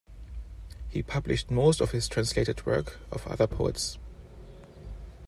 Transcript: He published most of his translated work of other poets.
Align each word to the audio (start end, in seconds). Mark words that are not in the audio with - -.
He 0.89 1.03
published 1.03 1.51
most 1.51 1.79
of 1.79 1.91
his 1.91 2.07
translated 2.07 2.65
work 2.65 2.97
of 3.11 3.27
other 3.27 3.45
poets. 3.45 3.99